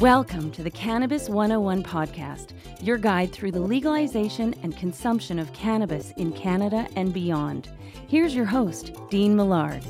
[0.00, 2.48] Welcome to the Cannabis 101 podcast,
[2.80, 7.68] your guide through the legalization and consumption of cannabis in Canada and beyond.
[8.08, 9.84] Here's your host, Dean Millard.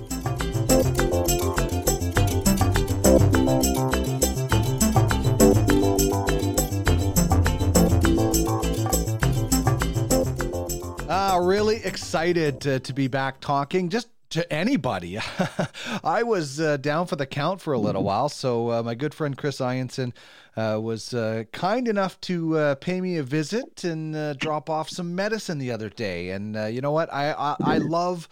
[11.08, 13.88] Uh, really excited to, to be back talking.
[13.88, 15.18] Just to anybody.
[16.04, 19.14] I was uh, down for the count for a little while, so uh, my good
[19.14, 20.12] friend Chris Ianson
[20.58, 24.88] uh, was uh, kind enough to uh, pay me a visit and uh, drop off
[24.88, 26.30] some medicine the other day.
[26.30, 27.12] And you know what?
[27.12, 28.28] I I, I love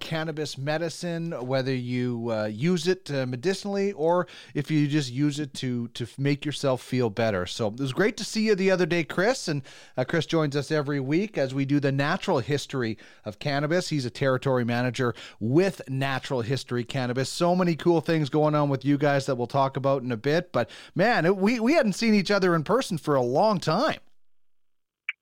[0.00, 6.06] cannabis medicine, whether you use it medicinally or if you just use it to to
[6.18, 7.46] make yourself feel better.
[7.46, 9.46] So it was great to see you the other day, Chris.
[9.46, 9.62] And
[10.08, 13.88] Chris joins us every week as we do the natural history of cannabis.
[13.88, 17.28] He's a territory manager with Natural History Cannabis.
[17.28, 20.16] So many cool things going on with you guys that we'll talk about in a
[20.16, 20.52] bit.
[20.52, 23.58] But man, it, we we we hadn't seen each other in person for a long
[23.58, 24.00] time.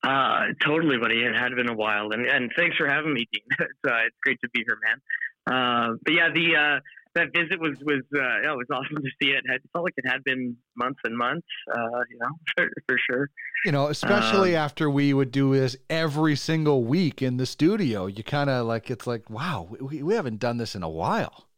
[0.02, 1.22] Uh, totally, buddy.
[1.22, 3.42] It had been a while, and and thanks for having me, Dean.
[3.50, 5.00] it's uh, it's great to be here, man.
[5.46, 6.80] Uh, but yeah, the uh,
[7.14, 9.42] that visit was was uh, yeah, it was awesome to see it.
[9.44, 13.30] It felt like it had been months and months, uh, you know, for, for sure.
[13.64, 18.06] You know, especially um, after we would do this every single week in the studio,
[18.06, 21.49] you kind of like it's like, wow, we, we haven't done this in a while.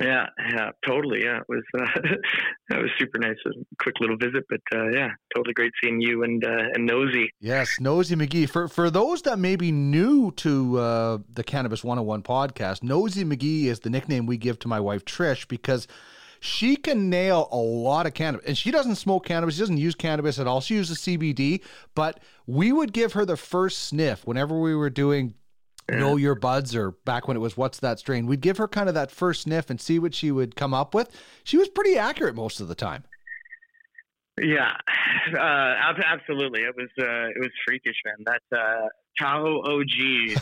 [0.00, 1.22] Yeah, yeah, totally.
[1.22, 1.86] Yeah, it was uh,
[2.70, 3.36] was super nice.
[3.46, 7.30] A quick little visit, but uh, yeah, totally great seeing you and uh, and Nosy.
[7.40, 8.48] Yes, Nosy McGee.
[8.48, 13.66] For for those that may be new to uh, the Cannabis 101 podcast, Nosy McGee
[13.66, 15.86] is the nickname we give to my wife Trish because
[16.40, 18.46] she can nail a lot of cannabis.
[18.46, 20.60] And she doesn't smoke cannabis, she doesn't use cannabis at all.
[20.60, 21.62] She uses CBD,
[21.94, 25.34] but we would give her the first sniff whenever we were doing
[25.90, 28.26] know your buds or back when it was what's that strain?
[28.26, 30.94] We'd give her kind of that first sniff and see what she would come up
[30.94, 31.10] with.
[31.44, 33.04] She was pretty accurate most of the time.
[34.40, 34.72] Yeah.
[35.32, 35.74] Uh,
[36.04, 36.62] absolutely.
[36.62, 38.24] It was uh, it was freakish man.
[38.26, 39.86] That uh, tahoe og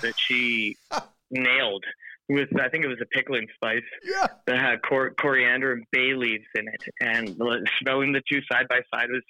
[0.01, 0.77] that she
[1.31, 1.85] nailed
[2.29, 4.27] with I think it was a pickling spice yeah.
[4.47, 7.37] that had cor- coriander and bay leaves in it, and
[7.81, 9.23] smelling the two side by side was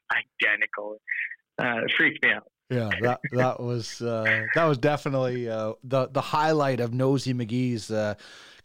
[0.45, 0.99] identical.
[1.61, 2.52] Uh, it freaked me out.
[2.73, 7.91] Yeah, that that was uh, that was definitely uh, the the highlight of Nosy McGee's
[7.91, 8.15] uh,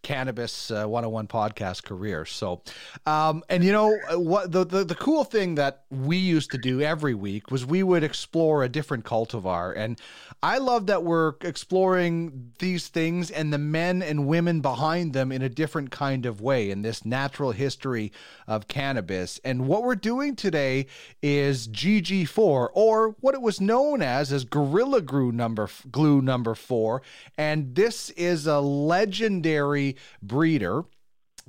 [0.02, 2.25] cannabis uh, 101 podcast career.
[2.25, 2.62] So,
[3.06, 6.58] um, and you know uh, what the, the the cool thing that we used to
[6.58, 10.00] do every week was we would explore a different cultivar, and
[10.44, 15.41] I love that we're exploring these things and the men and women behind them in
[15.41, 18.12] a different kind of way in this natural history
[18.47, 19.40] of cannabis.
[19.44, 20.88] And what we're doing today
[21.22, 27.02] is GG4, or what it was known as as Gorilla Glue number glue number four,
[27.38, 29.86] and this is a legendary
[30.21, 30.83] breeder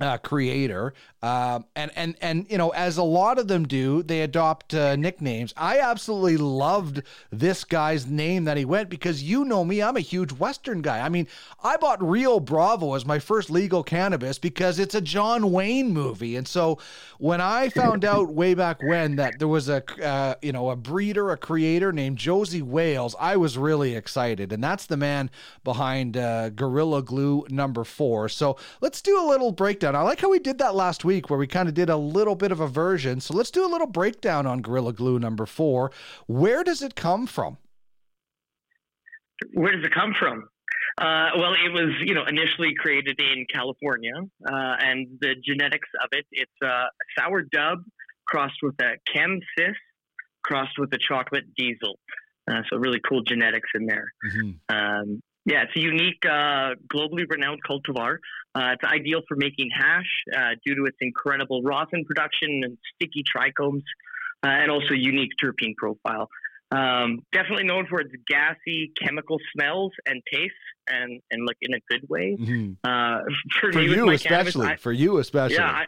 [0.01, 4.21] uh, creator, uh, and and and you know, as a lot of them do, they
[4.21, 5.53] adopt uh, nicknames.
[5.57, 10.01] I absolutely loved this guy's name that he went because you know me, I'm a
[10.01, 11.01] huge Western guy.
[11.01, 11.27] I mean,
[11.63, 16.37] I bought Rio Bravo as my first legal cannabis because it's a John Wayne movie,
[16.37, 16.79] and so
[17.19, 20.77] when I found out way back when that there was a uh, you know a
[20.77, 25.31] breeder, a creator named Joesy Whales, I was really excited, and that's the man
[25.65, 28.29] behind uh, Gorilla Glue number four.
[28.29, 30.07] So let's do a little breakdown breakdown.
[30.07, 32.35] I like how we did that last week where we kind of did a little
[32.35, 33.21] bit of a version.
[33.21, 35.91] So let's do a little breakdown on Gorilla Glue number four.
[36.27, 37.59] Where does it come from?
[39.55, 40.49] Where does it come from?
[40.99, 46.09] Uh, well, it was you know initially created in California, uh, and the genetics of
[46.11, 47.85] it it's a sour dub
[48.27, 49.77] crossed with a chem sis
[50.43, 51.99] crossed with a chocolate diesel.
[52.51, 54.13] Uh, so really cool genetics in there.
[54.27, 54.77] Mm-hmm.
[54.77, 58.19] Um, yeah, it's a unique, uh, globally renowned cultivar.
[58.59, 63.23] Uh, it's ideal for making hash uh, due to its incredible rosin production and sticky
[63.23, 63.83] trichomes,
[64.43, 66.29] uh, and also unique terpene profile.
[66.71, 70.57] Um, definitely known for its gassy chemical smells and tastes,
[70.89, 72.37] and and like in a good way.
[72.39, 72.73] Mm-hmm.
[72.83, 73.21] Uh,
[73.61, 75.57] for, for you especially, cannabis, I, for you especially.
[75.57, 75.85] Yeah,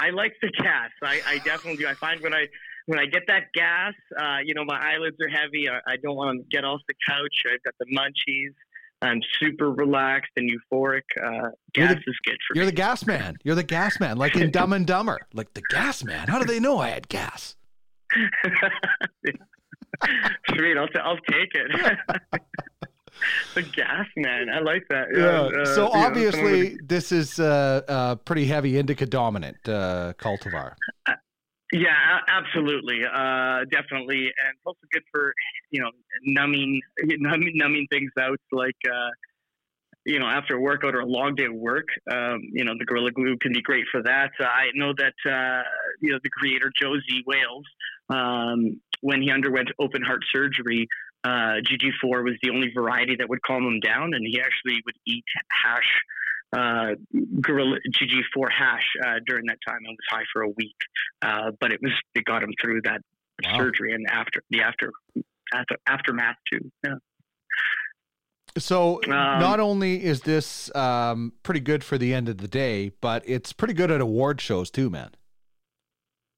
[0.00, 0.90] I, I like the gas.
[1.02, 1.86] I, I definitely do.
[1.86, 2.46] I find when I
[2.86, 5.68] when I get that gas, uh, you know, my eyelids are heavy.
[5.68, 7.42] I, I don't want to get off the couch.
[7.52, 8.54] I've got the munchies.
[9.02, 11.02] I'm super relaxed and euphoric.
[11.22, 12.70] Uh, gas the, is good for you're me.
[12.70, 13.36] the gas man.
[13.44, 15.18] You're the gas man, like in Dumb and Dumber.
[15.32, 16.28] Like the gas man.
[16.28, 17.56] How do they know I had gas?
[20.48, 21.98] Sweet, I'll, t- I'll take it.
[23.54, 25.08] the gas man, I like that.
[25.14, 25.62] Yeah.
[25.62, 30.74] Uh, so obviously, know, this is uh, uh, pretty heavy indica dominant uh, cultivar.
[31.72, 35.32] Yeah, absolutely, uh, definitely, and it's also good for
[35.70, 35.90] you know
[36.24, 38.40] numbing numbing, numbing things out.
[38.50, 39.10] Like uh,
[40.04, 42.84] you know, after a workout or a long day of work, um, you know, the
[42.84, 44.30] Gorilla Glue can be great for that.
[44.40, 45.62] Uh, I know that, uh,
[46.00, 47.64] you know, the creator, Joesy Whales,
[48.08, 50.88] um, when he underwent open heart surgery,
[51.24, 54.96] uh, GG4 was the only variety that would calm him down, and he actually would
[55.06, 56.02] eat hash,
[56.52, 56.94] uh,
[57.40, 60.76] Gorilla GG4 hash uh, during that time and was high for a week.
[61.22, 63.00] Uh, but it was it got him through that
[63.44, 63.58] wow.
[63.58, 64.92] surgery and after the after,
[65.52, 66.70] after aftermath too.
[66.84, 66.94] Yeah.
[68.58, 72.90] So um, not only is this um, pretty good for the end of the day,
[73.00, 75.10] but it's pretty good at award shows too, man.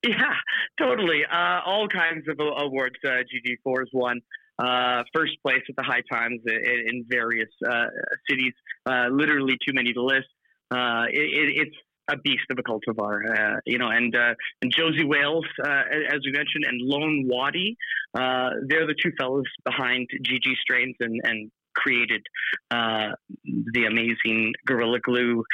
[0.07, 0.35] Yeah,
[0.79, 1.23] totally.
[1.25, 2.97] Uh, all kinds of awards.
[3.05, 4.21] Uh, GG4 has won
[4.59, 7.87] uh, first place at the High Times in, in various uh,
[8.29, 8.53] cities.
[8.87, 10.29] Uh, literally too many to list.
[10.71, 11.77] Uh, it, it's
[12.09, 16.33] a beast of a cultivar, uh, you know, and uh, and Joesy Whales, as we
[16.33, 17.77] mentioned, and Lone Watty,
[18.15, 22.23] they're the two fellows behind GG Strains and and created
[22.71, 25.45] the amazing Gorilla Glue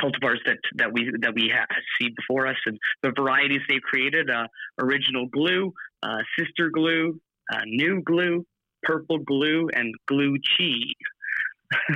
[0.00, 1.66] cultivars that that we that we ha-
[1.98, 4.46] see before us, and the varieties they've created: uh,
[4.80, 5.72] original glue,
[6.02, 7.20] uh, sister glue,
[7.52, 8.44] uh, new glue,
[8.82, 10.94] purple glue, and glue cheese.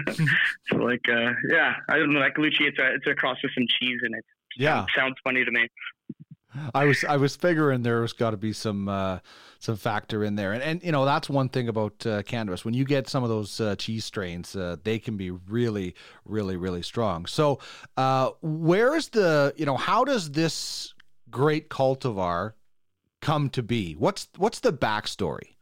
[0.70, 2.72] so like, uh, yeah, I don't know, that glue cheese.
[2.72, 4.24] It's a it's a cross with some cheese in it.
[4.56, 5.68] Yeah, sounds, sounds funny to me.
[6.74, 9.20] I was I was figuring there's got to be some uh,
[9.60, 12.64] some factor in there, and and you know that's one thing about uh, cannabis.
[12.64, 15.94] When you get some of those uh, cheese strains, uh, they can be really,
[16.24, 17.26] really, really strong.
[17.26, 17.60] So,
[17.96, 20.92] uh, where is the you know how does this
[21.30, 22.54] great cultivar
[23.20, 23.94] come to be?
[23.94, 25.54] What's what's the backstory?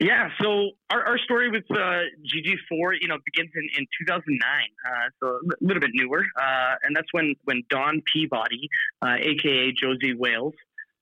[0.00, 4.40] Yeah, so our, our story with uh, GG4, you know, begins in, in 2009,
[4.84, 8.68] uh, so a little bit newer, uh, and that's when when Don Peabody,
[9.04, 10.52] aka uh, Joesy Whales,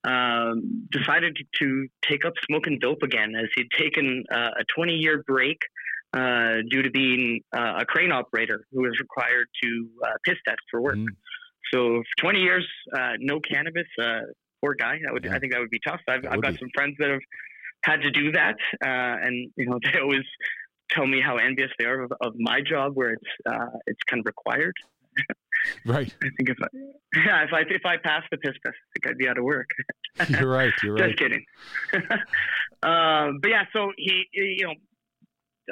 [0.05, 5.25] um, decided to take up smoking dope again, as he'd taken uh, a 20 year
[5.27, 5.59] break
[6.13, 9.89] uh, due to being a crane operator who was required to
[10.25, 10.97] piss test for work.
[10.97, 11.07] Mm.
[11.73, 12.69] So for 20 years,
[13.19, 13.87] no cannabis.
[14.63, 14.99] Poor guy.
[15.05, 15.35] That would yeah.
[15.35, 16.01] I think that would be tough.
[16.09, 16.59] I've, I've got be.
[16.59, 17.21] some friends that have
[17.85, 20.25] had to do that, uh, and you know they always
[20.91, 24.21] tell me how envious they are of, of my job, where it's uh, it's kind
[24.21, 24.75] of required.
[25.87, 26.13] right.
[26.23, 26.67] I think if I
[27.27, 29.45] yeah if I if I pass the piss test, I think I'd be out of
[29.45, 29.69] work.
[30.29, 30.73] you're right.
[30.83, 31.17] You're right.
[31.17, 31.45] Just kidding.
[32.83, 34.75] um, but yeah, so he you know.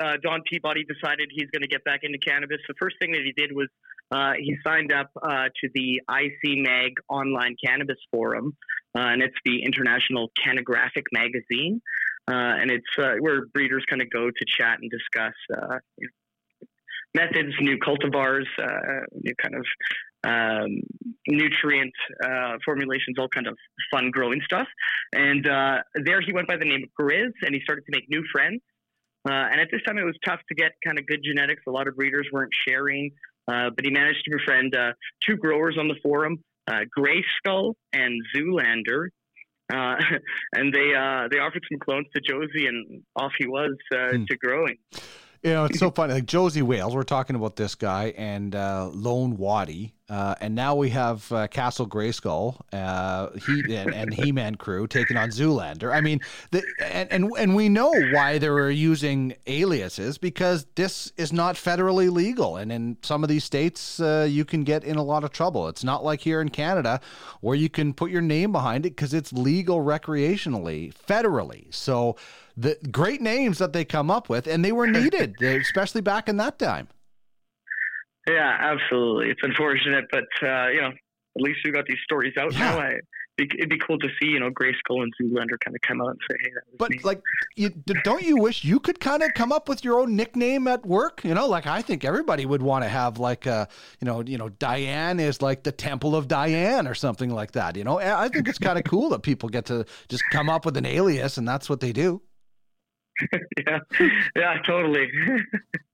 [0.00, 2.58] Uh, Don Peabody decided he's going to get back into cannabis.
[2.68, 3.66] The first thing that he did was
[4.10, 8.56] uh, he signed up uh, to the ICMag online cannabis forum,
[8.96, 11.80] uh, and it's the International Cannagraphic magazine.
[12.28, 15.78] Uh, and it's uh, where breeders kind of go to chat and discuss uh,
[17.14, 18.44] methods, new cultivars,
[19.12, 19.64] new kind of
[20.22, 20.80] um,
[21.26, 21.92] nutrient
[22.64, 23.56] formulations, all kind of
[23.90, 24.68] fun growing stuff.
[25.12, 28.22] And there he went by the name of Grizz, and he started to make new
[28.30, 28.60] friends.
[29.24, 31.62] and at this time, it was tough to get kind of good genetics.
[31.66, 34.92] A lot of breeders weren't sharing uh, but he managed to befriend uh,
[35.24, 39.08] two growers on the forum, uh, Gray Skull and Zoolander.
[39.72, 39.96] Uh,
[40.54, 44.24] and they uh, they offered some clones to Joesy, and off he was hmm.
[44.24, 44.76] to growing.
[45.42, 46.12] You know, it's so funny.
[46.12, 50.90] Like Joesy Whales, we're talking about this guy, and Lone Watty, uh, and now we
[50.90, 55.94] have uh, Castle Grayskull, uh, he and, and He Man crew taking on Zoolander.
[55.94, 56.18] I mean,
[56.50, 61.54] the, and, and and we know why they were using aliases because this is not
[61.54, 65.22] federally legal, and in some of these states, uh, you can get in a lot
[65.22, 65.68] of trouble.
[65.68, 67.00] It's not like here in Canada
[67.40, 71.72] where you can put your name behind it because it's legal recreationally, federally.
[71.72, 72.16] So
[72.56, 76.36] the great names that they come up with, and they were needed, especially back in
[76.38, 76.88] that time.
[78.30, 79.30] Yeah, absolutely.
[79.30, 80.88] It's unfortunate, but uh, you know,
[81.36, 82.58] at least we got these stories out yeah.
[82.58, 82.78] now.
[82.78, 82.94] I,
[83.38, 86.18] it'd be cool to see, you know, Greyskull and Zoolander kind of come out and
[86.30, 86.98] say, "Hey, that was But me.
[87.02, 87.20] like,
[87.56, 87.70] you,
[88.04, 91.24] don't you wish you could kind of come up with your own nickname at work?
[91.24, 93.68] You know, like I think everybody would want to have like a,
[94.00, 97.76] you know, you know, Diane is like the Temple of Diane or something like that.
[97.76, 100.64] You know, I think it's kind of cool that people get to just come up
[100.64, 102.20] with an alias and that's what they do.
[103.66, 103.78] yeah,
[104.36, 105.08] yeah, totally.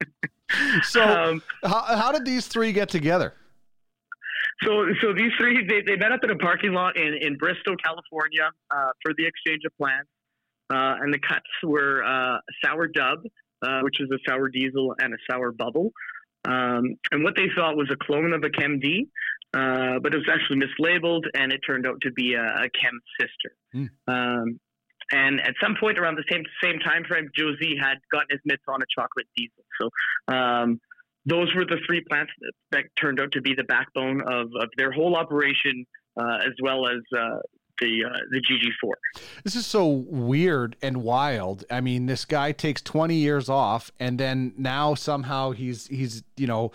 [0.82, 3.34] so um, how, how did these three get together?
[4.64, 7.76] So, so these three they, they met up in a parking lot in, in Bristol,
[7.76, 10.08] California, uh, for the exchange of plants.
[10.68, 13.20] Uh, and the cuts were uh, sour dub,
[13.62, 15.92] uh, which is a sour diesel, and a sour bubble.
[16.44, 19.06] Um, and what they thought was a clone of a Chem D,
[19.54, 23.00] uh, but it was actually mislabeled, and it turned out to be a, a Chem
[23.20, 23.54] sister.
[23.74, 23.88] Mm.
[24.08, 24.60] Um,
[25.12, 28.62] and at some point around the same same time frame, Joesy had gotten his mitts
[28.68, 29.64] on a chocolate diesel.
[29.80, 30.80] So um,
[31.24, 34.68] those were the three plants that, that, turned out to be the backbone of, of
[34.76, 35.84] their whole operation,
[36.16, 37.38] uh, as well as uh,
[37.80, 38.92] the uh, the GG4.
[39.44, 41.64] This is so weird and wild.
[41.70, 46.46] I mean, this guy takes 20 years off, and then now somehow he's he's you
[46.46, 46.72] know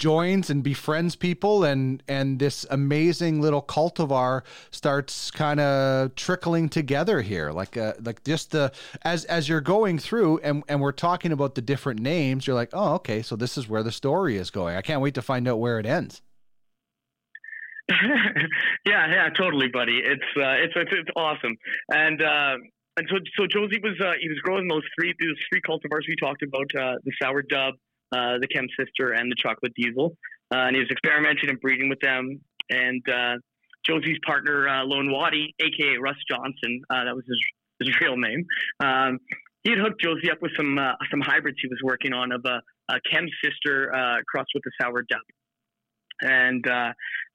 [0.00, 7.20] joins and befriends people and and this amazing little cultivar starts kind of trickling together
[7.20, 7.52] here.
[7.52, 11.54] Like uh, like just the as as you're going through and and we're talking about
[11.54, 14.74] the different names you're like oh okay so this is where the story is going.
[14.74, 16.22] I can't wait to find out where it ends.
[18.86, 19.98] Yeah yeah totally buddy.
[20.02, 21.54] It's uh it's it's, it's awesome.
[21.92, 22.56] And uh
[22.96, 26.16] and so, so Joesy was uh, he was growing those three those three cultivars we
[26.16, 27.74] talked about uh, the sour dub,
[28.12, 30.16] uh, the Chem Sister, and the Chocolate Diesel.
[30.52, 32.40] Uh, and he was experimenting and breeding with them.
[32.70, 33.36] And uh,
[33.86, 38.44] Joesy's partner, Lone Watty, aka Russ Johnson, that was his, his real name.
[38.80, 39.18] Um,
[39.62, 40.78] he had hooked Joesy up with some
[41.10, 42.60] some hybrids he was working on of a,
[42.92, 43.92] a Chem Sister
[44.28, 45.20] crossed with a sour dub.
[46.22, 46.64] And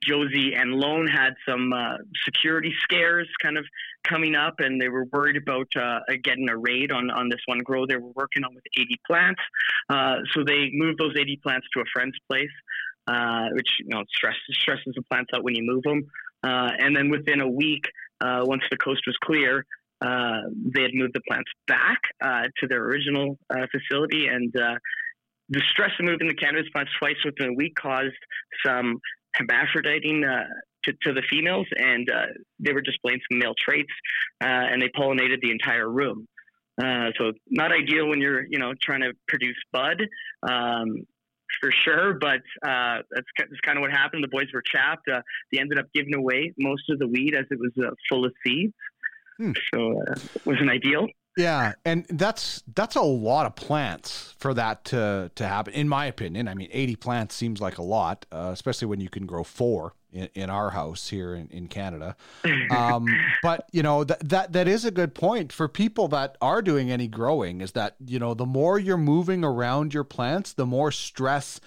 [0.08, 1.74] Joesy and Lone had some
[2.25, 3.65] security scares kind of
[4.08, 7.60] coming up, and they were worried about uh, getting a raid on, on this one
[7.60, 9.42] grow they were working on with 80 plants.
[9.89, 12.50] Uh, so they moved those 80 plants to a friend's place,
[13.08, 16.04] uh, which you know stresses stresses the plants out when you move them.
[16.44, 17.86] Uh, and then within a week,
[18.22, 19.65] uh, once the coast was clear,
[20.01, 20.42] uh,
[20.74, 22.01] they had moved the plants back
[22.60, 23.38] to their original
[23.72, 24.54] facility, and
[25.50, 28.16] the stress of moving the cannabis plants twice within a week caused
[28.66, 29.00] some
[29.36, 30.24] hermaphroditing
[30.86, 32.25] to, to the females, and uh,
[32.60, 33.92] they were displaying some male traits,
[34.44, 36.28] uh, and they pollinated the entire room.
[36.82, 40.02] Uh, so not ideal when you're you know trying to produce bud.
[40.48, 41.06] Um,
[41.62, 44.24] for sure, but uh, that's, that's kind of what happened.
[44.24, 45.08] The boys were chapped.
[45.08, 45.22] Uh,
[45.52, 48.34] they ended up giving away most of the weed as it was uh, full of
[48.46, 48.74] seeds.
[49.38, 49.52] Hmm.
[49.74, 51.08] So uh, it wasn't ideal.
[51.38, 55.74] Yeah, and that's that's a lot of plants for that to to happen.
[55.74, 59.10] In my opinion, I mean, eighty plants seems like a lot, uh, especially when you
[59.10, 62.15] can grow four in, in our house here in, in Canada.
[62.72, 63.06] Um,
[63.44, 66.89] but you know that that that is a good point for people that are doing
[66.89, 67.60] any growing.
[67.60, 71.60] Is that you know the more you're moving around your plants, the more stress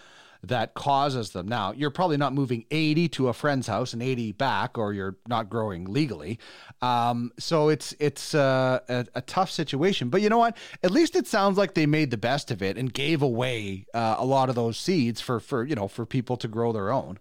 [0.43, 1.49] that causes them.
[1.49, 5.17] Now, you're probably not moving 80 to a friend's house and 80 back, or you're
[5.27, 6.39] not growing legally.
[6.81, 10.11] Um, so it's it's uh, a, a, tough situation.
[10.11, 10.57] But you know what?
[10.83, 14.17] At least it sounds like they made the best of it and gave away uh,
[14.19, 17.19] a lot of those seeds for for you know for people to grow their own.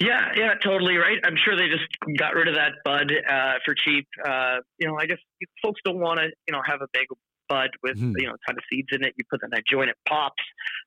[0.00, 1.18] Yeah, yeah, totally right.
[1.24, 1.86] I'm sure they just
[2.18, 4.08] got rid of that bud uh, for cheap.
[4.26, 5.18] Uh, you know, I guess
[5.62, 7.06] folks don't want to, you know, have a big
[7.48, 8.12] bud with mm-hmm.
[8.18, 9.14] you know a ton of seeds in it.
[9.16, 10.42] You put in that joint, it pops.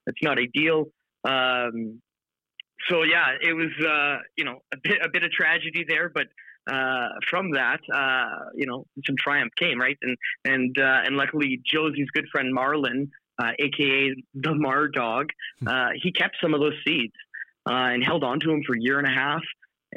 [0.07, 0.85] It's not ideal.
[1.23, 2.01] Um,
[2.89, 6.27] so yeah, it was uh, you know a bit a bit of tragedy there, but
[6.71, 9.97] uh, from that, uh, you know, some triumph came, right?
[10.01, 13.09] And and uh, and luckily, Joesy's good friend Marlin,
[13.39, 15.67] uh, aka the Mar Dog, hmm.
[15.67, 17.13] uh, he kept some of those seeds
[17.69, 19.41] uh, and held on to them for a year and a half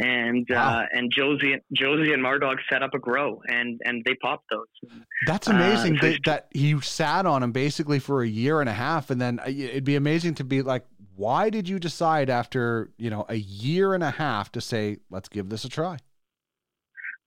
[0.01, 0.81] and wow.
[0.81, 4.91] uh, and Joesy Joesy and Mardog set up a grow and and they popped those.
[5.27, 8.73] That's amazing uh, that, that he sat on them basically for a year and a
[8.73, 12.91] half, and then uh, it'd be amazing to be like, why did you decide after
[12.97, 15.99] you know a year and a half to say let's give this a try?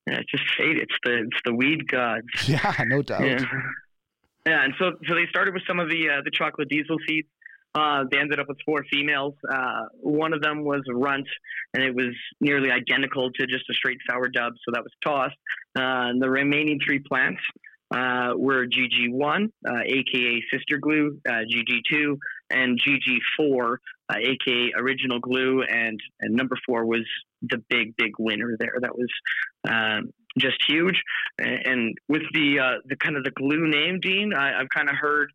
[0.10, 0.78] Yeah, just fate.
[0.78, 2.26] It's the it's the weed gods.
[2.48, 3.22] Yeah, no doubt.
[3.22, 3.46] Yeah.
[4.48, 7.28] yeah, and so so they started with some of the uh, the chocolate diesel seeds.
[7.76, 9.34] Uh, they ended up with four females.
[9.52, 11.28] Uh, one of them was a runt,
[11.74, 15.36] and it was nearly identical to just a straight sour dub, so that was tossed.
[15.76, 17.42] Uh, the remaining three plants
[17.96, 22.16] uh, were GG1, aka uh, Sister Glue, uh, GG2,
[22.52, 23.78] and GG4,
[24.18, 27.06] aka Original Glue, and, and number four was
[27.42, 28.78] the big, big winner there.
[28.82, 29.10] That was
[29.68, 31.02] um, just huge.
[31.40, 35.32] And, with the the kind of the glue name, Dean, I, have kind of heard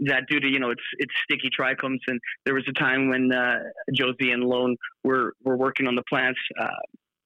[0.00, 2.00] that due to you know it's it's sticky trichomes.
[2.06, 3.58] And there was a time when uh,
[3.92, 6.68] Joesy and Lone were were working on the plants uh,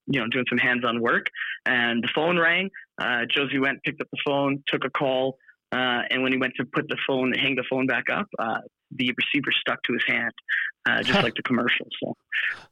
[0.06, 1.26] you know doing some hands-on work
[1.66, 2.70] and the phone rang.
[3.00, 5.38] Uh, Joesy went picked up the phone took a call
[5.72, 8.60] uh, and when he went to put the phone hang the phone back up uh,
[8.90, 10.32] the receiver stuck to his hand
[10.88, 11.86] uh, just like the commercial.
[12.02, 12.16] So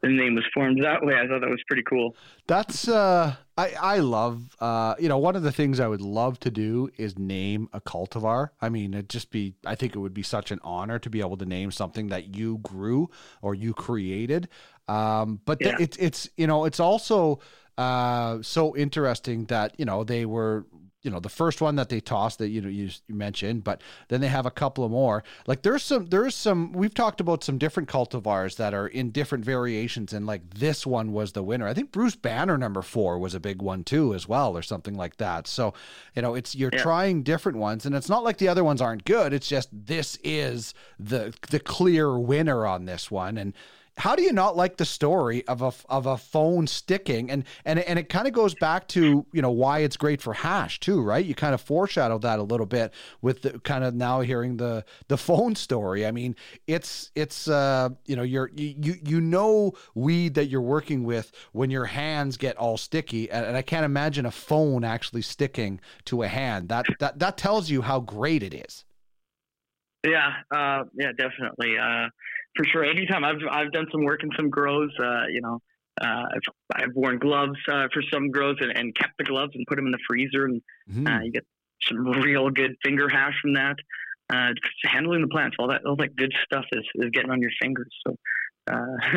[0.02, 1.14] the name was formed that way.
[1.14, 2.16] I thought that was pretty cool.
[2.46, 6.40] That's uh, I I love uh, you know one of the things I would love
[6.40, 8.50] to do is name a cultivar.
[8.60, 11.20] I mean, it just be I think it would be such an honor to be
[11.20, 13.10] able to name something that you grew
[13.42, 14.48] or you created.
[14.88, 15.76] Um, but yeah.
[15.76, 17.40] th- it's it's you know it's also
[17.76, 20.66] uh, so interesting that you know they were
[21.06, 23.80] you know the first one that they tossed that you know you, you, mentioned but
[24.08, 25.22] then they have a couple of more.
[25.46, 29.44] Like there's some there's some we've talked about some different cultivars that are in different
[29.44, 31.68] variations and like this one was the winner.
[31.68, 34.94] I think bruce banner number four was a big one too as well or something
[34.94, 35.46] like that.
[35.46, 35.72] So
[36.16, 36.82] you know it's you're yeah.
[36.82, 39.32] trying different ones and it's not like the other ones aren't good.
[39.32, 43.54] It's just this is the the clear winner on this one and
[43.98, 47.30] how do you not like the story of a of a phone sticking?
[47.30, 50.34] And and and it kind of goes back to you know why it's great for
[50.34, 51.24] hash too right?
[51.24, 54.84] You kind of foreshadowed that a little bit with the kind of now hearing the
[55.08, 56.04] the phone story.
[56.04, 56.36] I mean
[56.66, 61.70] it's it's uh you know you're you you know weed that you're working with when
[61.70, 63.30] your hands get all sticky.
[63.30, 66.68] And, and i can't imagine a phone actually sticking to a hand.
[66.68, 68.84] That that that tells you how great it is.
[70.06, 71.78] Yeah uh yeah definitely.
[71.78, 72.10] Uh
[72.56, 72.84] for sure.
[72.84, 75.60] Anytime I've I've done some work in some grows, uh, you know,
[76.00, 79.64] uh, I've, I've worn gloves uh, for some grows and, and, kept the gloves and
[79.66, 80.60] put them in the freezer, and
[80.90, 81.24] mm-hmm.
[81.24, 81.44] you get
[81.82, 83.76] some real good finger hash from that.
[84.28, 84.50] Uh,
[84.84, 87.88] handling the plants, all that, all that good stuff is, is getting on your fingers.
[88.04, 88.16] So,
[88.68, 88.74] uh,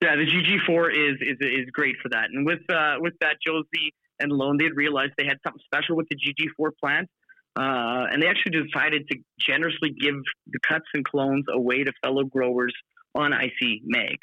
[0.00, 2.26] yeah, the GG4 is, is is great for that.
[2.32, 2.60] And with
[3.00, 3.90] with that, Joesy
[4.20, 7.08] and Lone, they had realized they had something special with the GG4 plant.
[7.56, 10.14] Uh, and they actually decided to generously give
[10.46, 12.74] the cuts and clones away to fellow growers
[13.14, 14.16] on ICMag,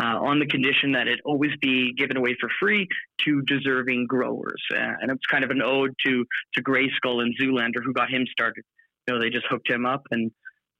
[0.00, 2.86] uh, on the condition that it always be given away for free
[3.24, 4.62] to deserving growers.
[4.72, 6.24] Uh, and it's kind of an ode to
[6.54, 8.62] to Greyskull and Zoolander, who got him started.
[9.08, 10.30] You know, they just hooked him up, and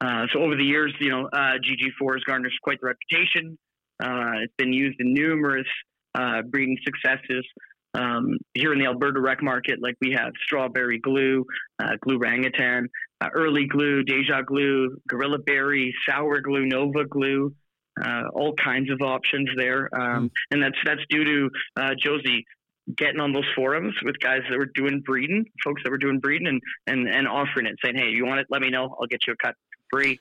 [0.01, 3.59] uh, so over the years, you know, GG4 has garnered quite the reputation.
[4.03, 5.67] Uh, it's been used in numerous
[6.15, 7.45] uh, breeding successes.
[7.97, 11.45] Um, here in the Alberta rec market, like we have strawberry glue,
[11.79, 12.87] uh, glue rangitan,
[13.21, 17.55] uh, early glue, deja glue, gorilla berry, sour glue, nova glue,
[18.05, 19.89] uh, all kinds of options there.
[19.99, 20.31] Um, mm.
[20.51, 22.45] And that's that's due to uh, Joesy
[22.95, 26.47] getting on those forums with guys that were doing breeding, folks that were doing breeding,
[26.47, 28.47] and and and offering it, saying, "Hey, you want it?
[28.51, 28.95] Let me know.
[29.01, 29.55] I'll get you a cut
[29.91, 30.19] free."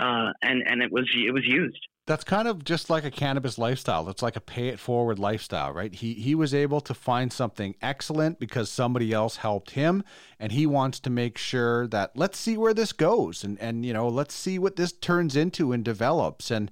[0.00, 1.78] Uh, and and it was it was used
[2.08, 4.08] that's kind of just like a cannabis lifestyle.
[4.08, 5.94] It's like a pay it forward lifestyle, right?
[5.94, 10.02] He he was able to find something excellent because somebody else helped him
[10.40, 13.92] and he wants to make sure that let's see where this goes and and you
[13.92, 16.70] know, let's see what this turns into and develops and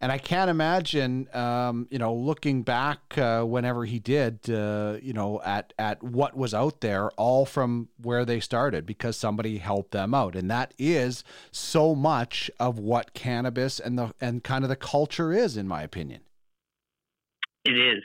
[0.00, 5.12] and I can't imagine, um, you know, looking back uh, whenever he did, uh, you
[5.12, 9.90] know, at at what was out there, all from where they started, because somebody helped
[9.90, 14.70] them out, and that is so much of what cannabis and the and kind of
[14.70, 16.22] the culture is, in my opinion.
[17.66, 18.02] It is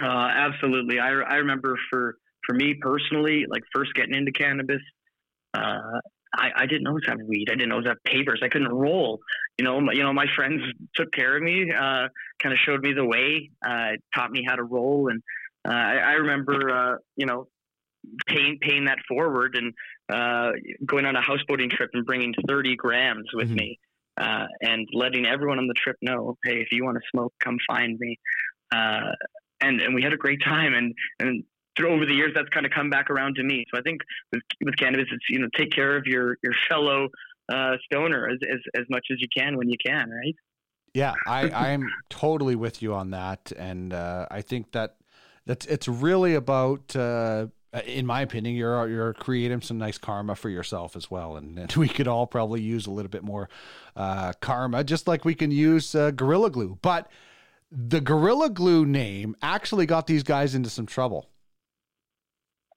[0.00, 1.00] uh, absolutely.
[1.00, 4.82] I I remember for for me personally, like first getting into cannabis,
[5.54, 6.00] uh,
[6.34, 7.48] I, I didn't know how to weed.
[7.50, 8.40] I didn't know how to papers.
[8.42, 9.20] I couldn't roll.
[9.58, 10.62] You know, my, you know, my friends
[10.94, 12.08] took care of me, uh,
[12.42, 15.08] kind of showed me the way, uh, taught me how to roll.
[15.08, 15.22] And
[15.68, 17.48] uh, I, I remember, uh, you know,
[18.26, 19.72] paying paying that forward and
[20.12, 20.52] uh,
[20.84, 23.56] going on a houseboating trip and bringing 30 grams with mm-hmm.
[23.56, 23.78] me,
[24.20, 27.58] uh, and letting everyone on the trip know, hey, if you want to smoke, come
[27.68, 28.18] find me.
[28.74, 29.12] Uh,
[29.60, 30.74] and and we had a great time.
[30.74, 31.44] And and
[31.76, 33.64] through over the years, that's kind of come back around to me.
[33.72, 34.00] So I think
[34.32, 37.08] with, with cannabis, it's you know take care of your your fellow
[37.52, 40.34] uh, stoner as, as as much as you can when you can, right?
[40.94, 44.96] Yeah, I I'm totally with you on that, and uh, I think that
[45.46, 46.94] that's it's really about.
[46.94, 47.46] Uh,
[47.86, 51.72] in my opinion, you're you're creating some nice karma for yourself as well, and, and
[51.72, 53.48] we could all probably use a little bit more
[53.96, 56.78] uh, karma, just like we can use uh, Gorilla Glue.
[56.82, 57.10] But
[57.70, 61.30] the Gorilla Glue name actually got these guys into some trouble.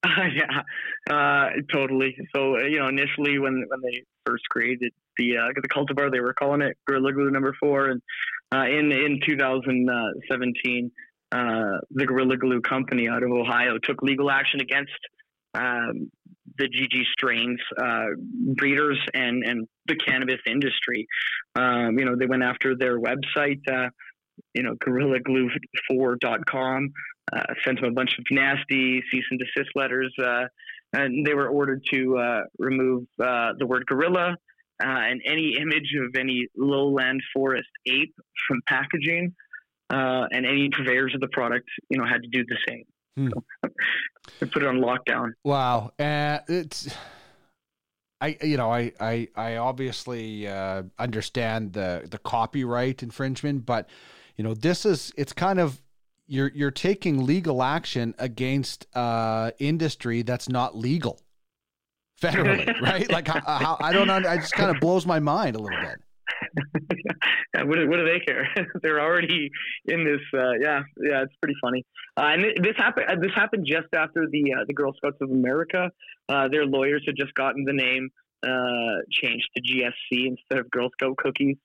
[0.34, 0.62] yeah,
[1.10, 2.16] uh, totally.
[2.34, 6.34] So you know, initially when when they first created the uh, the cultivar, they were
[6.34, 8.02] calling it Gorilla Glue Number Four, and
[8.54, 10.90] uh, in in 2017,
[11.32, 14.92] uh, the Gorilla Glue Company out of Ohio took legal action against
[15.54, 16.10] um,
[16.58, 18.08] the GG strains uh,
[18.54, 21.06] breeders and and the cannabis industry.
[21.54, 23.60] Um, you know, they went after their website.
[23.70, 23.88] Uh,
[24.52, 26.92] you know, gorillaglue4.com
[27.32, 30.44] uh, sent them a bunch of nasty cease and desist letters, uh,
[30.92, 34.36] and they were ordered to uh, remove uh, the word gorilla
[34.82, 38.14] uh, and any image of any lowland forest ape
[38.46, 39.34] from packaging,
[39.90, 42.84] uh, and any purveyors of the product, you know, had to do the same.
[43.16, 43.28] Hmm.
[43.28, 43.70] So,
[44.40, 45.32] they put it on lockdown.
[45.44, 46.88] Wow, it's.
[48.18, 50.48] I you know I I I obviously
[50.98, 53.90] understand the the copyright infringement, but
[54.36, 55.82] you know this is it's kind of
[56.26, 61.20] you're you're taking legal action against uh industry that's not legal
[62.20, 63.10] federally, right?
[63.10, 64.16] Like how, how, I don't know.
[64.16, 66.00] I just kind of blows my mind a little bit.
[67.54, 68.48] yeah, what, do, what, do they care?
[68.82, 69.50] They're already
[69.86, 70.20] in this.
[70.34, 71.84] Uh, yeah, yeah, it's pretty funny.
[72.16, 73.22] Uh, and this happened.
[73.22, 75.90] This happened just after the uh, the Girl Scouts of America.
[76.28, 78.10] Uh, their lawyers had just gotten the name
[78.42, 81.56] uh, changed to GSC instead of Girl Scout cookies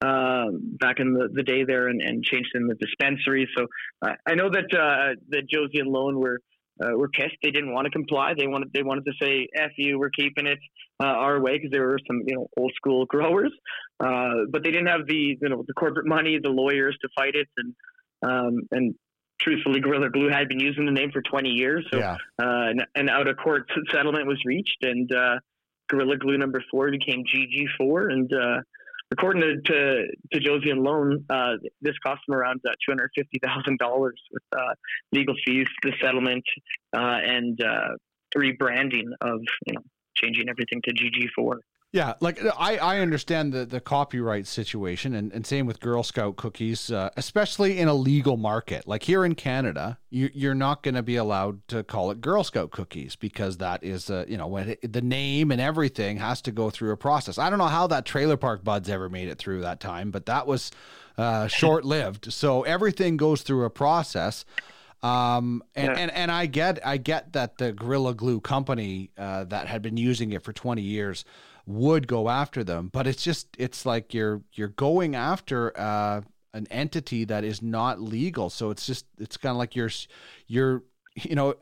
[0.00, 3.48] um, back in the, the day there and, and changed in the dispensary.
[3.56, 3.66] So
[4.02, 6.40] uh, I know that uh, that Joesy and Lone were
[6.82, 7.36] uh, were pissed.
[7.42, 8.34] They didn't want to comply.
[8.36, 10.58] They wanted they wanted to say "f you," we're keeping it
[11.02, 13.52] uh, our way because there were some you know old school growers,
[14.00, 17.34] uh, but they didn't have the you know the corporate money, the lawyers to fight
[17.34, 17.74] it, and
[18.22, 18.94] um, and
[19.40, 21.86] truthfully, Gorilla Glue had been using the name for 20 years.
[21.92, 22.16] So yeah.
[22.40, 25.38] uh, an, an out of court settlement was reached, and uh,
[25.88, 28.60] Gorilla Glue number four became GG4, and uh,
[29.12, 33.10] according to, to, to Joesy and Lone, uh, this cost them around uh, two hundred
[33.14, 34.74] fifty thousand dollars with uh,
[35.12, 36.44] legal fees, the settlement,
[36.96, 37.88] uh, and uh,
[38.36, 39.82] rebranding of you know
[40.16, 41.56] changing everything to GG4.
[41.94, 46.34] Yeah, like I, I understand the, the copyright situation, and, and same with Girl Scout
[46.34, 48.88] cookies, uh, especially in a legal market.
[48.88, 52.42] Like here in Canada, you, you're not going to be allowed to call it Girl
[52.42, 56.42] Scout cookies because that is, uh, you know, when it, the name and everything has
[56.42, 57.38] to go through a process.
[57.38, 60.26] I don't know how that Trailer Park Buds ever made it through that time, but
[60.26, 60.72] that was
[61.16, 62.32] uh, short lived.
[62.32, 64.44] So everything goes through a process.
[65.04, 66.02] Um, and, yeah.
[66.02, 69.98] and, and I get I get that the Gorilla Glue company uh, that had been
[69.98, 71.24] using it for 20 years
[71.66, 76.20] would go after them but it's just it's like you're you're going after uh,
[76.54, 78.48] an entity that is not legal.
[78.48, 79.90] So it's just it's kind of like you're
[80.46, 80.82] you're
[81.16, 81.54] you know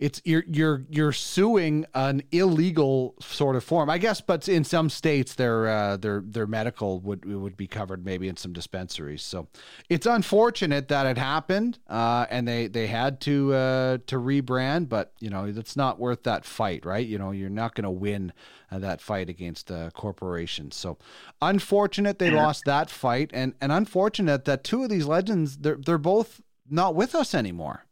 [0.00, 4.22] it's you're you're you're suing an illegal sort of form, I guess.
[4.22, 8.38] But in some states, their uh, their their medical would would be covered maybe in
[8.38, 9.22] some dispensaries.
[9.22, 9.48] So
[9.90, 14.88] it's unfortunate that it happened, uh, and they they had to uh, to rebrand.
[14.88, 17.06] But you know, it's not worth that fight, right?
[17.06, 18.32] You know, you're not going to win
[18.70, 20.70] uh, that fight against the corporation.
[20.70, 20.96] So
[21.42, 25.98] unfortunate they lost that fight, and and unfortunate that two of these legends they're they're
[25.98, 27.84] both not with us anymore.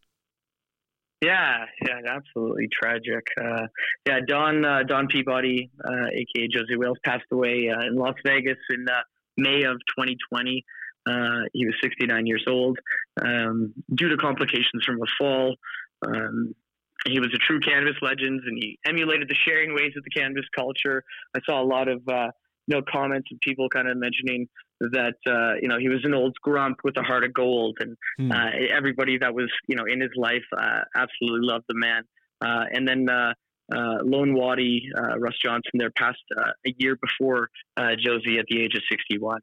[1.21, 3.27] Yeah, yeah, absolutely tragic.
[3.41, 3.67] Uh,
[4.07, 8.59] yeah, Don uh, Don Peabody, uh, aka Joesy Whales, passed away uh, in Las Vegas
[8.71, 9.01] in uh,
[9.37, 10.65] May of 2020.
[11.09, 12.79] Uh, he was 69 years old
[13.25, 15.57] um, due to complications from a fall.
[16.07, 16.55] Um,
[17.07, 20.45] he was a true cannabis legend, and he emulated the sharing ways of the cannabis
[20.57, 21.03] culture.
[21.37, 22.01] I saw a lot of
[22.69, 24.47] know comments of people kind of mentioning
[24.81, 27.97] that uh, you know he was an old grump with a heart of gold, and
[28.19, 28.31] hmm.
[28.31, 32.03] uh, everybody that was you know in his life uh, absolutely loved the man.
[32.41, 33.33] Uh, and then uh,
[33.75, 34.89] uh, Lone Watty,
[35.19, 39.41] Russ Johnson, there passed a year before Joesy at the age of sixty-one.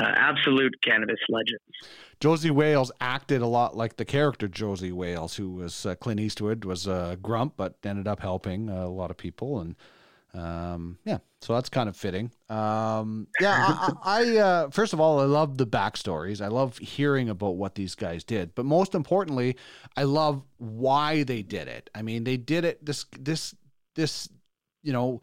[0.00, 1.60] absolute cannabis legends.
[2.18, 6.86] Joesy Whales acted a lot like the character Josey Wales, who was Clint Eastwood, was
[6.86, 9.76] a grump, but ended up helping a lot of people and
[10.34, 12.30] um, yeah, so that's kind of fitting.
[12.48, 16.40] Um, yeah, I, I uh, first of all, I love the backstories.
[16.40, 19.56] I love hearing about what these guys did, but most importantly,
[19.96, 21.90] I love why they did it.
[21.94, 22.84] I mean, they did it.
[22.84, 23.54] This, this,
[23.96, 24.28] this,
[24.82, 25.20] you know,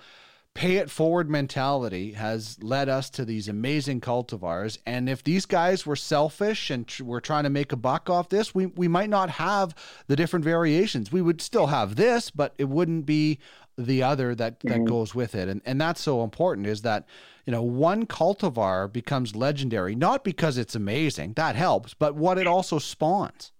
[0.57, 4.79] pay it forward mentality has led us to these amazing cultivars.
[4.87, 8.29] And if these guys were selfish and tr- were trying to make a buck off
[8.29, 9.75] this, we, we might not have
[10.07, 11.11] the different variations.
[11.11, 13.37] We would still have this, but it wouldn't be
[13.77, 14.85] the other that that mm-hmm.
[14.85, 17.05] goes with it and and that's so important is that
[17.45, 22.47] you know one cultivar becomes legendary not because it's amazing that helps but what it
[22.47, 23.51] also spawns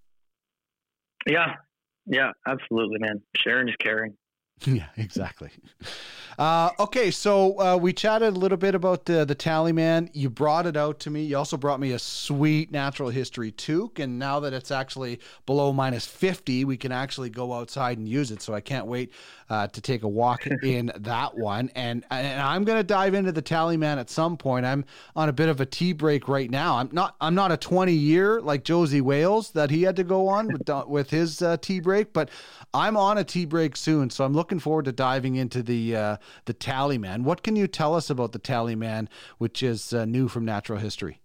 [1.27, 1.55] yeah
[2.05, 4.13] yeah absolutely man sharing is caring
[4.65, 5.51] yeah exactly
[6.37, 10.09] uh, okay, so uh, we chatted a little bit about the the Tallyman.
[10.13, 11.23] You brought it out to me.
[11.23, 15.73] You also brought me a sweet natural history toque, and now that it's actually below
[15.73, 18.43] minus fifty, we can actually go outside and use it.
[18.43, 19.11] So I can't wait
[19.49, 21.69] uh, to take a walk in that one.
[21.75, 24.65] And and I'm gonna dive into the Tallyman at some point.
[24.65, 26.77] I'm on a bit of a tea break right now.
[26.77, 30.27] I'm not I'm not a 20 year like Joesy Whales that he had to go
[30.27, 32.29] on with with his uh, tea break, but
[32.73, 34.09] I'm on a tea break soon.
[34.09, 37.23] So I'm looking forward to diving into the uh, the Tallyman.
[37.23, 39.07] What can you tell us about the Tallyman,
[39.37, 41.21] which is uh, new from natural history?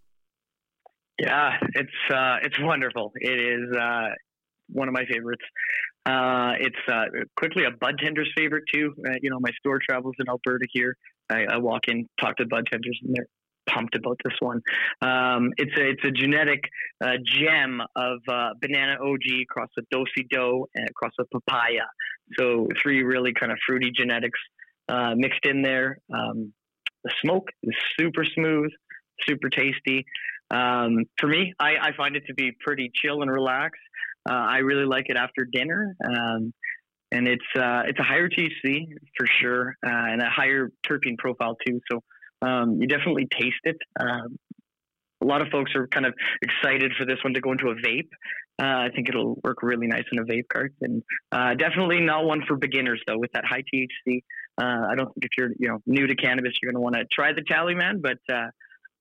[1.19, 3.13] Yeah, it's uh, it's wonderful.
[3.17, 4.09] It is uh,
[4.69, 5.45] one of my favorites.
[6.05, 7.05] Uh, it's uh,
[7.37, 8.95] quickly a bud tender's favorite too.
[9.07, 10.97] Uh, you know, my store travels in Alberta here.
[11.31, 13.29] I, I, walk in, talk to bud tenders, and they're
[13.69, 14.61] pumped about this one.
[15.01, 16.65] Um, it's a it's a genetic
[17.03, 21.87] uh, gem of uh, banana OG across a dosi do and across a papaya.
[22.39, 24.39] So three really kind of fruity genetics
[24.89, 25.99] uh, mixed in there.
[26.13, 26.53] Um,
[27.05, 28.71] the smoke is super smooth,
[29.27, 30.05] super tasty.
[30.51, 33.81] Um, for me, I, I, find it to be pretty chill and relaxed.
[34.29, 36.53] Uh, I really like it after dinner, um,
[37.11, 41.57] and it's uh, it's a higher THC for sure, uh, and a higher terpene profile
[41.67, 41.81] too.
[41.91, 42.03] So
[42.47, 43.77] um, you definitely taste it.
[43.99, 44.39] Um,
[45.21, 47.75] a lot of folks are kind of excited for this one to go into a
[47.77, 48.09] vape.
[48.61, 52.25] Uh, I think it'll work really nice in a vape cart, and uh, definitely not
[52.25, 53.19] one for beginners though.
[53.19, 54.23] With that high THC,
[54.61, 56.97] uh, I don't think if you're you know new to cannabis, you're going to want
[56.97, 58.49] to try the Tallyman, but uh,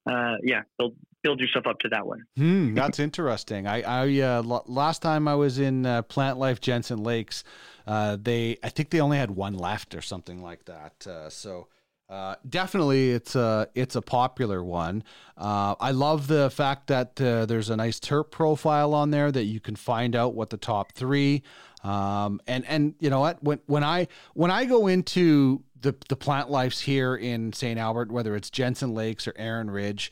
[0.10, 2.24] uh, yeah, build build yourself up to that one.
[2.38, 3.68] Hmm, that's interesting.
[3.68, 7.44] I, I uh, l- last time I was in uh, Plant Life Jensen Lakes,
[7.88, 11.08] uh, they I think they only had one left or something like that.
[11.08, 11.68] Uh, so.
[12.10, 15.02] Uh, definitely, it's a it's a popular one.
[15.38, 19.62] Uh, I love the fact that there's a nice terp profile on there that you
[19.62, 21.42] can find out what the top three.
[21.86, 26.16] Um, and and you know what when when I when I go into the the
[26.16, 27.80] plant lives here in St.
[27.80, 30.12] Albert, whether it's Jensen Lakes or Erin Ridge,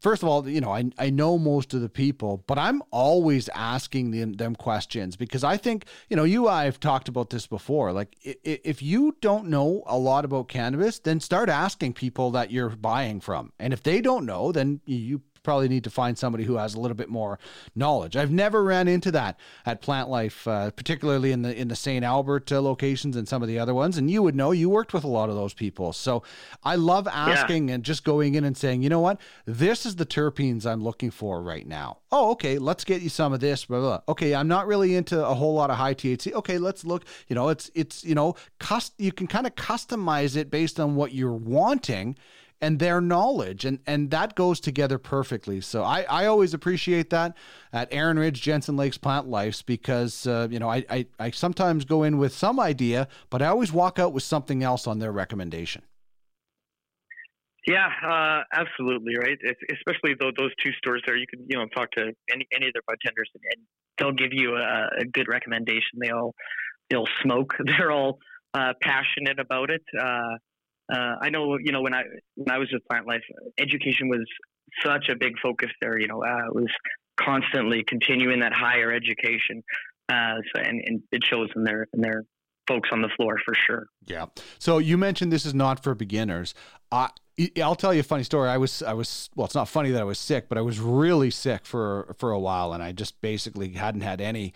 [0.00, 3.48] first of all, you know, I, I know most of the people, but I'm always
[3.50, 7.92] asking them, them questions because I think, you know, you I've talked about this before.
[7.92, 12.70] Like, if you don't know a lot about cannabis, then start asking people that you're
[12.70, 13.52] buying from.
[13.58, 16.78] And if they don't know, then you probably need to find somebody who has a
[16.78, 17.38] little bit more
[17.74, 18.16] knowledge.
[18.16, 22.04] I've never ran into that at Plant Life, uh, particularly in the in the St.
[22.04, 23.96] Albert uh, locations and some of the other ones.
[23.96, 25.94] And you would know you worked with a lot of those people.
[25.94, 26.22] So
[26.64, 27.76] I love asking yeah.
[27.76, 31.10] and just going in and saying, you know what, this is the terpenes I'm looking
[31.10, 31.96] for right now.
[32.12, 33.64] Oh, okay, let's get you some of this.
[33.64, 34.00] Blah, blah.
[34.06, 36.34] Okay, I'm not really into a whole lot of high THC.
[36.34, 37.06] Okay, let's look.
[37.26, 40.94] You know, it's it's you know, cust- you can kind of customize it based on
[40.94, 42.18] what you're wanting
[42.60, 47.36] and their knowledge and and that goes together perfectly so i i always appreciate that
[47.72, 51.84] at Erin ridge jensen lakes plant lives because uh, you know I, I i sometimes
[51.84, 55.12] go in with some idea but i always walk out with something else on their
[55.12, 55.82] recommendation
[57.66, 59.36] yeah, uh, absolutely, right.
[59.42, 62.68] It's, especially though those two stores there, you can you know talk to any any
[62.68, 63.66] of their bartenders and, and
[63.98, 65.98] they'll give you a, a, good recommendation.
[66.00, 66.34] They all
[66.88, 67.54] they'll smoke.
[67.78, 68.20] They're all
[68.54, 69.82] uh, passionate about it.
[70.00, 70.38] Uh,
[70.92, 72.02] uh, I know, you know, when I
[72.36, 73.22] when I was with Plant Life,
[73.58, 74.24] education was
[74.84, 75.98] such a big focus there.
[75.98, 76.70] You know, uh, it was
[77.18, 79.62] constantly continuing that higher education,
[80.08, 82.24] uh, so, and, and it shows in their in their
[82.66, 83.86] folks on the floor for sure.
[84.06, 84.26] Yeah.
[84.58, 86.54] So you mentioned this is not for beginners.
[86.92, 87.10] I
[87.62, 88.48] I'll tell you a funny story.
[88.48, 90.80] I was I was well, it's not funny that I was sick, but I was
[90.80, 94.54] really sick for for a while, and I just basically hadn't had any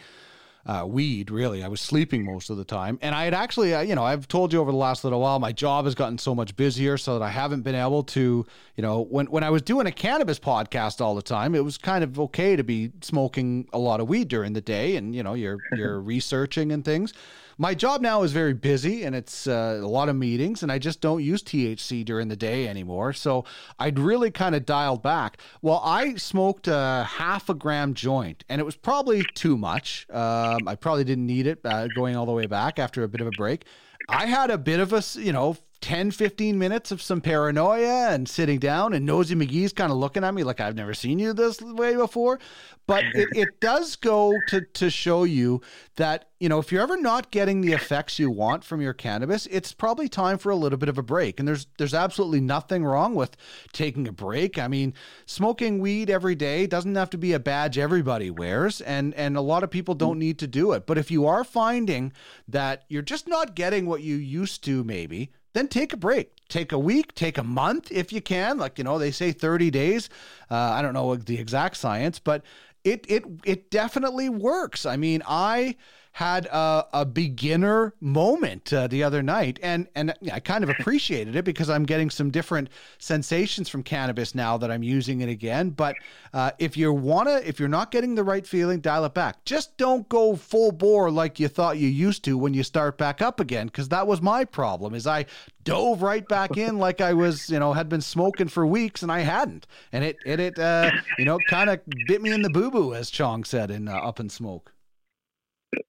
[0.65, 1.65] uh, weed, really.
[1.65, 2.99] I was sleeping most of the time.
[3.03, 5.39] And I had actually, uh, you know, I've told you over the last little while,
[5.39, 8.47] my job has gotten so much busier so that I haven't been able to,
[8.77, 11.79] you know, when, when I was doing a cannabis podcast all the time, it was
[11.79, 15.23] kind of okay to be smoking a lot of weed during the day and, you
[15.23, 17.13] know, you're, you're researching and things
[17.59, 20.79] my job now is very busy and it's uh, a lot of meetings, and I
[20.79, 23.13] just don't use THC during the day anymore.
[23.13, 23.45] So
[23.79, 25.39] I'd really kind of dialed back.
[25.61, 30.07] Well, I smoked a half a gram joint, and it was probably too much.
[30.11, 33.21] Um, I probably didn't need it uh, going all the way back after a bit
[33.21, 33.65] of a break.
[34.09, 38.29] I had a bit of a, you know, 10, 15 minutes of some paranoia and
[38.29, 41.33] sitting down, and Nosy McGee's kind of looking at me like I've never seen you
[41.33, 42.39] this way before.
[42.87, 45.61] But it, it does go to, to show you
[45.97, 49.47] that, you know, if you're ever not getting the effects you want from your cannabis,
[49.47, 51.39] it's probably time for a little bit of a break.
[51.39, 53.37] And there's there's absolutely nothing wrong with
[53.73, 54.59] taking a break.
[54.59, 54.95] I mean,
[55.27, 59.41] smoking weed every day doesn't have to be a badge everybody wears, and and a
[59.41, 60.87] lot of people don't need to do it.
[60.87, 62.13] But if you are finding
[62.49, 66.31] that you're just not getting what you used to, maybe then take a break.
[66.49, 68.59] Take a week, take a month if you can.
[68.59, 70.11] Like, you know, they say 30 days.
[70.51, 72.43] Uh, I don't know the exact science, but
[72.85, 74.85] it it it definitely works.
[74.85, 75.77] I mean, I
[76.13, 81.37] had a, a beginner moment uh, the other night, and and I kind of appreciated
[81.37, 85.71] it because I'm getting some different sensations from cannabis now that I'm using it again.
[85.71, 85.97] But
[86.35, 89.43] uh, if you wanna, if you're not getting the right feeling, dial it back.
[89.47, 93.23] Just don't go full bore like you thought you used to when you start back
[93.23, 94.95] up again, because that was my problem.
[94.95, 95.25] Is I
[95.65, 99.11] dove right back in like I was, you know, had been smoking for weeks and
[99.11, 102.51] I hadn't, and it it it uh, you know kind of bit me in the
[102.51, 104.73] boo boo as Chong said in uh, Up in Smoke.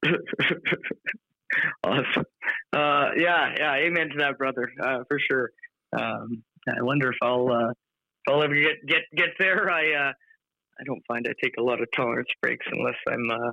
[1.84, 2.26] awesome.
[2.72, 3.74] Uh, yeah, yeah.
[3.76, 5.52] Amen to that, brother, uh, for sure.
[5.98, 9.70] Um, I wonder if I'll uh, if I'll ever get get get there.
[9.70, 10.14] I uh,
[10.80, 13.52] I don't find I take a lot of tolerance breaks unless I'm uh,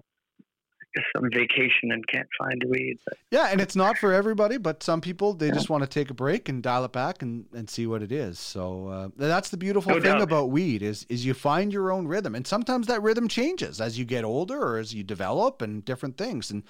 [1.14, 2.98] some vacation and can't find weed.
[3.04, 3.18] But.
[3.30, 5.54] Yeah, and it's not for everybody, but some people they yeah.
[5.54, 8.12] just want to take a break and dial it back and, and see what it
[8.12, 8.38] is.
[8.38, 10.22] So uh, that's the beautiful no thing doubt.
[10.22, 13.98] about weed is is you find your own rhythm, and sometimes that rhythm changes as
[13.98, 16.50] you get older or as you develop and different things.
[16.50, 16.64] And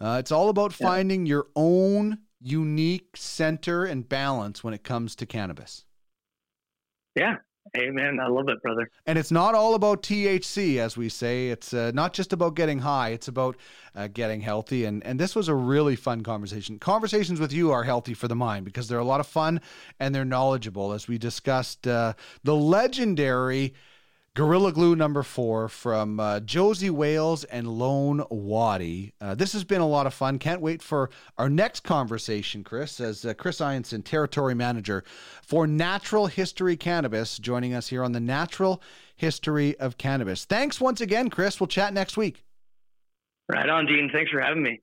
[0.00, 0.88] uh, it's all about yeah.
[0.88, 5.84] finding your own unique center and balance when it comes to cannabis.
[7.14, 7.36] Yeah,
[7.76, 8.18] Amen.
[8.20, 8.90] I love it, brother.
[9.06, 11.48] And it's not all about THC, as we say.
[11.48, 13.10] It's uh, not just about getting high.
[13.10, 13.56] It's about
[13.94, 14.84] uh, getting healthy.
[14.84, 16.78] And and this was a really fun conversation.
[16.78, 19.60] Conversations with you are healthy for the mind because they're a lot of fun
[20.00, 20.92] and they're knowledgeable.
[20.92, 23.74] As we discussed uh, the legendary
[24.34, 29.12] Gorilla Glue number four from uh, Joesy Whales and Lone Watty.
[29.20, 30.38] Uh, this has been a lot of fun.
[30.38, 35.04] Can't wait for our next conversation, Chris, as uh, Chris Ianson, Territory Manager
[35.42, 38.82] for Natural History Cannabis, joining us here on the Natural
[39.16, 40.46] History of Cannabis.
[40.46, 41.60] Thanks once again, Chris.
[41.60, 42.42] We'll chat next week.
[43.50, 44.08] Right on, Dean.
[44.10, 44.80] Thanks for having me.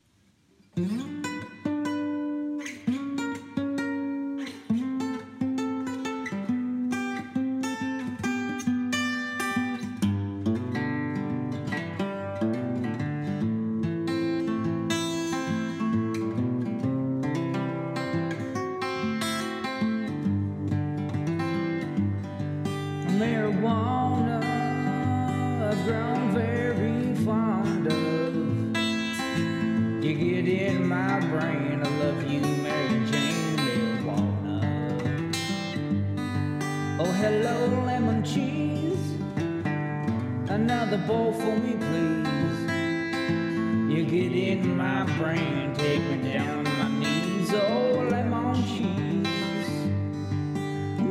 [45.30, 47.54] Brain, take me down to my knees.
[47.54, 49.70] Oh, lemon cheese.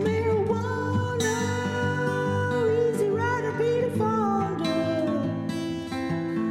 [0.05, 1.37] Marijuana,
[2.83, 4.75] easy rider, Peter Fonda.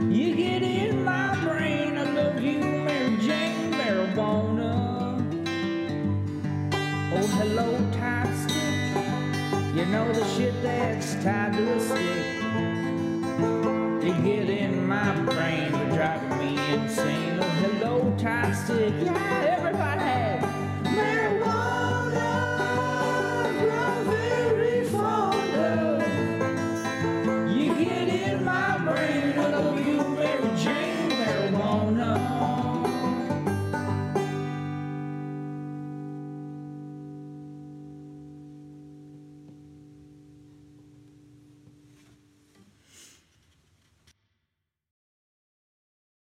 [0.10, 4.72] You get in my brain, I love you, Mary Jane marijuana.
[7.12, 9.76] Oh, hello, Thai stick.
[9.76, 12.26] You know the shit that's tied to a stick.
[14.06, 15.67] You get in my brain,
[18.88, 19.27] Yeah,